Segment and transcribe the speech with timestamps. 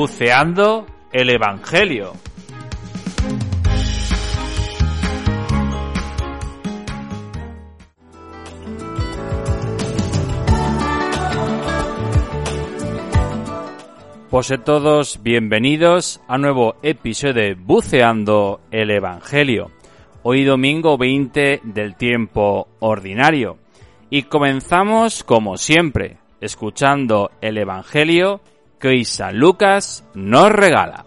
[0.00, 2.14] Buceando el Evangelio.
[14.30, 19.70] Pues todos bienvenidos a nuevo episodio de Buceando el Evangelio.
[20.22, 23.58] Hoy domingo 20 del tiempo ordinario.
[24.08, 28.40] Y comenzamos como siempre, escuchando el Evangelio
[28.80, 31.04] que San Lucas nos regala.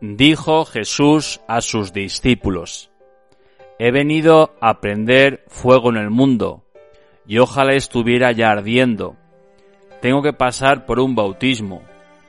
[0.00, 2.87] Dijo Jesús a sus discípulos,
[3.80, 6.64] He venido a prender fuego en el mundo,
[7.28, 9.14] y ojalá estuviera ya ardiendo.
[10.02, 11.82] Tengo que pasar por un bautismo,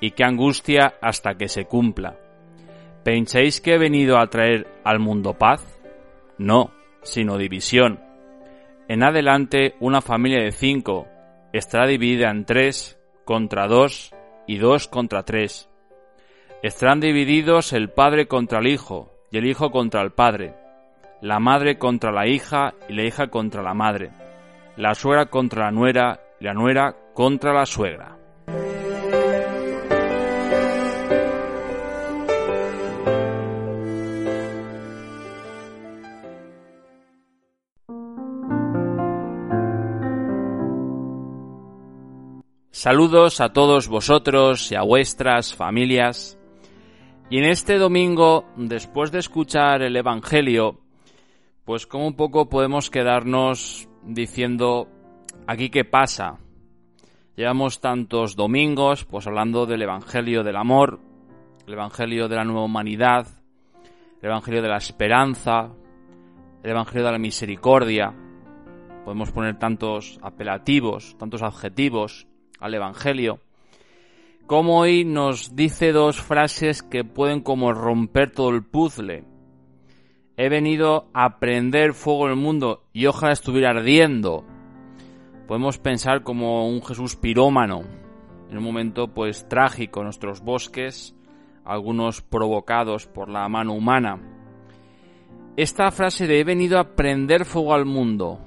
[0.00, 2.16] y qué angustia hasta que se cumpla.
[3.02, 5.80] ¿Pensáis que he venido a traer al mundo paz?
[6.38, 6.70] No,
[7.02, 7.98] sino división.
[8.86, 11.08] En adelante una familia de cinco
[11.52, 14.14] estará dividida en tres contra dos
[14.46, 15.68] y dos contra tres.
[16.62, 20.61] Estarán divididos el padre contra el hijo y el hijo contra el padre
[21.22, 24.10] la madre contra la hija y la hija contra la madre,
[24.76, 28.18] la suegra contra la nuera y la nuera contra la suegra.
[42.72, 46.36] Saludos a todos vosotros y a vuestras familias.
[47.30, 50.81] Y en este domingo, después de escuchar el Evangelio,
[51.64, 54.88] pues como un poco podemos quedarnos diciendo
[55.46, 56.38] aquí qué pasa.
[57.36, 61.00] Llevamos tantos domingos pues hablando del Evangelio del amor,
[61.66, 63.26] el Evangelio de la nueva humanidad,
[64.20, 65.70] el Evangelio de la esperanza,
[66.62, 68.12] el Evangelio de la misericordia.
[69.04, 72.26] Podemos poner tantos apelativos, tantos adjetivos
[72.58, 73.40] al Evangelio.
[74.46, 79.31] Como hoy nos dice dos frases que pueden como romper todo el puzzle
[80.36, 84.44] he venido a prender fuego en el mundo y ojalá estuviera ardiendo.
[85.46, 87.82] Podemos pensar como un Jesús pirómano,
[88.50, 91.14] en un momento pues trágico nuestros bosques,
[91.64, 94.20] algunos provocados por la mano humana.
[95.56, 98.40] Esta frase de he venido a prender fuego al mundo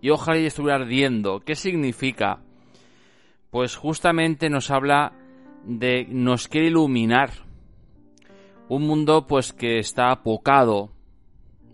[0.00, 2.40] y ojalá estuviera ardiendo, ¿qué significa?
[3.50, 5.12] Pues justamente nos habla
[5.64, 7.30] de nos quiere iluminar.
[8.68, 10.90] Un mundo pues que está apocado,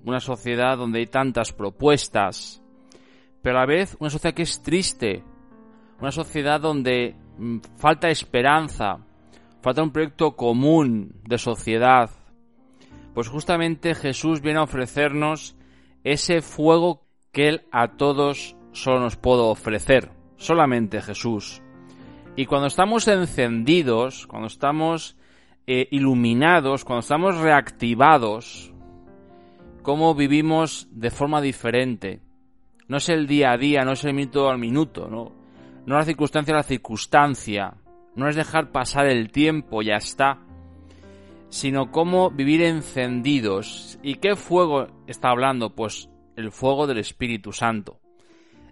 [0.07, 2.63] una sociedad donde hay tantas propuestas,
[3.43, 5.23] pero a la vez una sociedad que es triste,
[6.01, 8.99] una sociedad donde mm, falta esperanza,
[9.61, 12.11] falta un proyecto común de sociedad.
[13.15, 15.57] Pues justamente Jesús viene a ofrecernos
[16.05, 17.03] ese fuego
[17.33, 21.63] que Él a todos solo nos puede ofrecer, solamente Jesús.
[22.37, 25.17] Y cuando estamos encendidos, cuando estamos
[25.67, 28.73] eh, iluminados, cuando estamos reactivados,
[29.87, 32.19] cómo vivimos de forma diferente.
[32.89, 35.31] No es el día a día, no es el minuto al minuto, no,
[35.87, 37.75] no la circunstancia a la circunstancia,
[38.17, 40.41] no es dejar pasar el tiempo, ya está,
[41.51, 44.01] sino cómo vivir encendidos.
[44.03, 45.77] ¿Y qué fuego está hablando?
[45.77, 48.01] Pues el fuego del Espíritu Santo,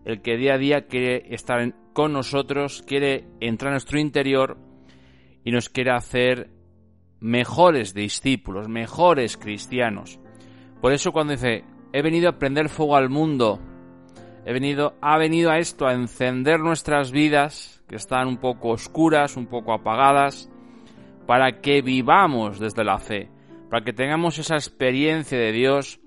[0.04, 4.58] el que día a día quiere estar con nosotros, quiere entrar en nuestro interior
[5.44, 6.50] y nos quiere hacer
[7.20, 10.18] mejores discípulos, mejores cristianos.
[10.84, 11.64] Por eso cuando dice,
[11.94, 13.58] he venido a prender fuego al mundo,
[14.44, 19.38] he venido, ha venido a esto, a encender nuestras vidas, que están un poco oscuras,
[19.38, 20.50] un poco apagadas,
[21.26, 23.30] para que vivamos desde la fe,
[23.70, 26.00] para que tengamos esa experiencia de Dios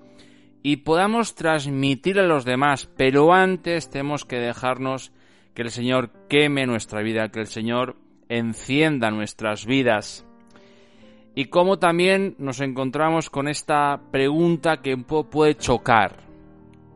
[0.61, 5.11] y podamos transmitir a los demás, pero antes tenemos que dejarnos
[5.55, 7.95] que el Señor queme nuestra vida, que el Señor
[8.29, 10.26] encienda nuestras vidas.
[11.37, 16.23] Y cómo también nos encontramos con esta pregunta que poco puede chocar,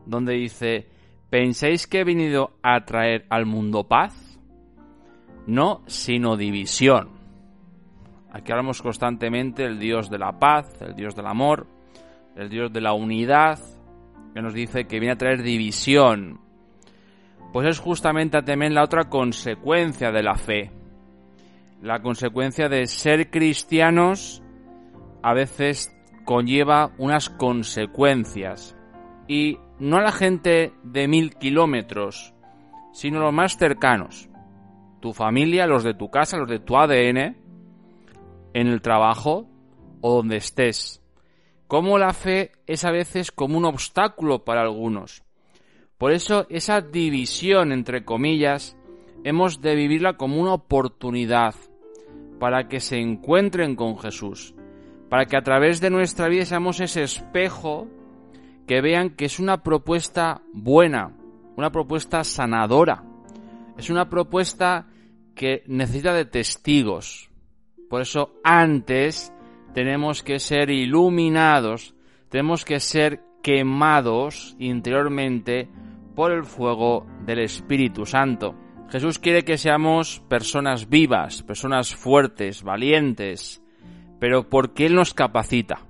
[0.04, 0.88] donde dice,
[1.30, 4.40] ¿pensáis que he venido a traer al mundo paz?
[5.46, 7.10] No, sino división.
[8.32, 11.68] Aquí hablamos constantemente del Dios de la paz, el Dios del amor,
[12.34, 13.60] el Dios de la unidad,
[14.34, 16.40] que nos dice que viene a traer división.
[17.52, 20.81] Pues es justamente también la otra consecuencia de la fe
[21.82, 24.40] la consecuencia de ser cristianos
[25.22, 25.92] a veces
[26.24, 28.76] conlleva unas consecuencias.
[29.26, 32.34] Y no a la gente de mil kilómetros,
[32.92, 34.28] sino los más cercanos.
[35.00, 37.36] Tu familia, los de tu casa, los de tu ADN,
[38.54, 39.48] en el trabajo
[40.00, 41.02] o donde estés.
[41.66, 45.24] Como la fe es a veces como un obstáculo para algunos.
[45.98, 48.76] Por eso esa división, entre comillas,
[49.24, 51.54] hemos de vivirla como una oportunidad
[52.42, 54.52] para que se encuentren con Jesús,
[55.08, 57.86] para que a través de nuestra vida seamos ese espejo
[58.66, 61.16] que vean que es una propuesta buena,
[61.56, 63.04] una propuesta sanadora,
[63.78, 64.88] es una propuesta
[65.36, 67.30] que necesita de testigos.
[67.88, 69.32] Por eso antes
[69.72, 71.94] tenemos que ser iluminados,
[72.28, 75.68] tenemos que ser quemados interiormente
[76.16, 78.56] por el fuego del Espíritu Santo.
[78.92, 83.62] Jesús quiere que seamos personas vivas, personas fuertes, valientes,
[84.20, 85.86] pero porque Él nos capacita,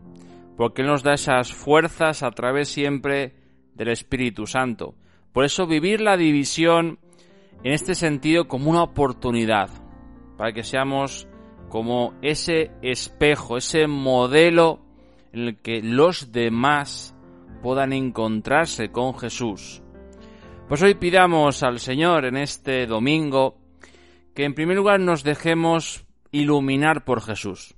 [0.56, 3.34] porque Él nos da esas fuerzas a través siempre
[3.75, 4.94] del Espíritu Santo.
[5.32, 7.00] Por eso vivir la división
[7.64, 9.69] en este sentido como una oportunidad,
[10.38, 11.26] para que seamos
[11.70, 14.78] como ese espejo, ese modelo
[15.32, 17.16] en el que los demás
[17.64, 19.81] puedan encontrarse con Jesús
[20.72, 23.58] pues hoy pidamos al Señor en este domingo
[24.34, 27.74] que en primer lugar nos dejemos iluminar por Jesús,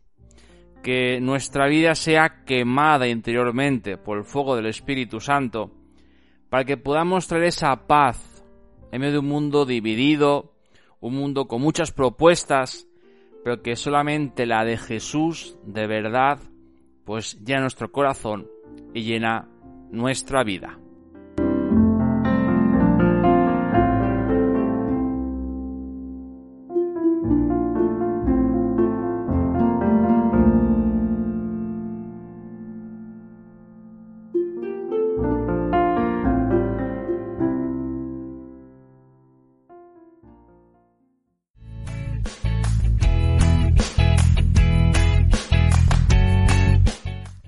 [0.81, 5.73] que nuestra vida sea quemada interiormente por el fuego del Espíritu Santo,
[6.49, 8.45] para que podamos traer esa paz
[8.93, 10.53] en medio de un mundo dividido,
[11.01, 12.87] un mundo con muchas propuestas,
[13.43, 16.39] pero que solamente la de Jesús de verdad
[17.05, 18.47] pues llena nuestro corazón
[18.95, 19.49] y llena
[19.91, 20.79] nuestra vida.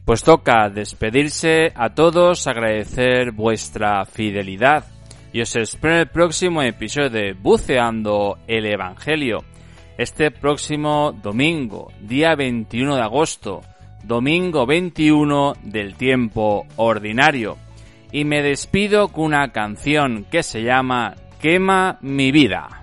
[0.06, 4.84] Pues toca despedirse a todos, agradecer vuestra fidelidad
[5.32, 9.38] y os espero en el próximo episodio de Buceando el Evangelio.
[9.98, 13.62] Este próximo domingo, día 21 de agosto,
[14.04, 17.58] domingo 21 del tiempo ordinario.
[18.12, 22.75] Y me despido con una canción que se llama Quema mi vida.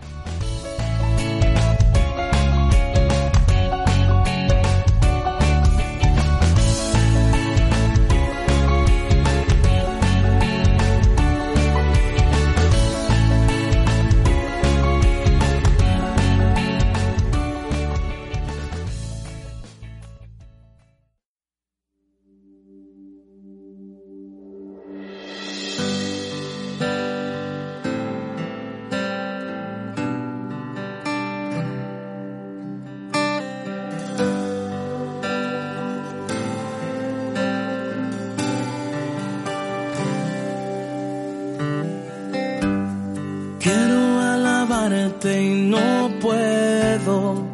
[44.86, 47.48] Y no puedo.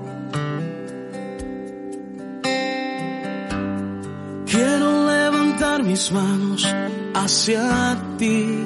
[4.47, 6.75] Quiero levantar mis manos
[7.13, 8.65] hacia ti.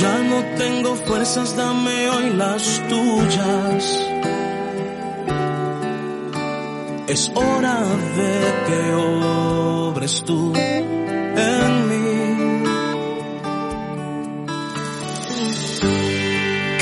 [0.00, 4.00] Ya no tengo fuerzas, dame hoy las tuyas.
[7.06, 7.80] Es hora
[8.16, 8.34] de
[8.66, 10.52] que obres tú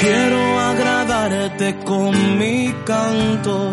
[0.03, 3.71] Quiero agradarte con mi canto.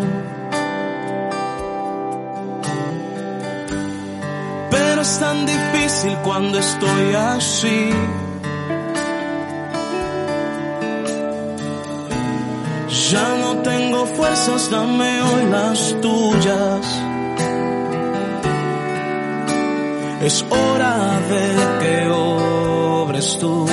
[4.70, 7.90] Pero es tan difícil cuando estoy así.
[13.10, 16.86] Ya no tengo fuerzas, dame hoy las tuyas.
[20.22, 20.94] Es hora
[21.28, 21.44] de
[21.80, 23.66] que obres tú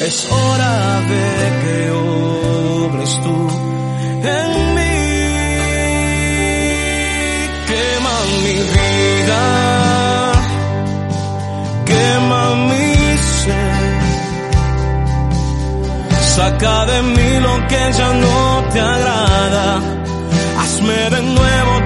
[0.00, 1.24] Es hora de
[1.62, 3.48] que obres tú
[4.22, 4.96] en mí.
[7.66, 9.42] Quema mi vida,
[11.84, 13.98] quema mi ser.
[16.36, 19.80] Saca de mí lo que ya no te agrada.
[20.60, 21.77] Hazme de nuevo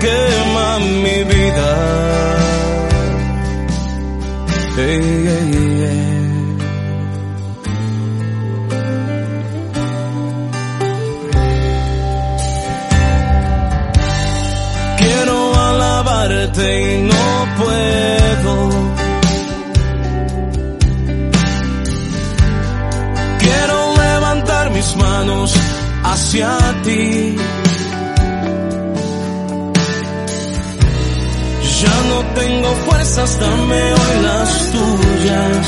[0.00, 1.98] Quema mi vida.
[14.98, 18.54] Quiero alabarte y no puedo.
[23.40, 25.54] Quiero levantar mis manos
[26.04, 27.36] hacia ti.
[32.38, 35.66] Tengo fuerzas, dame hoy las tuyas.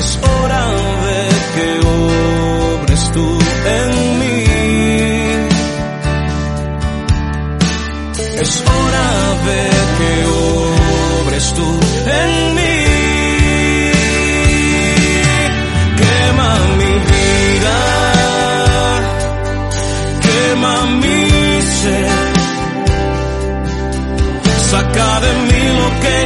[0.00, 0.64] Es hora
[1.06, 1.20] de
[1.54, 3.26] que obres tú
[3.78, 4.44] en mí.
[8.44, 9.08] Es hora
[9.48, 9.62] de
[9.98, 10.12] que
[11.24, 11.68] obres tú
[12.22, 12.76] en mí.
[16.00, 17.78] Quema mi vida,
[20.24, 21.19] quema mi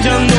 [0.03, 0.34] lo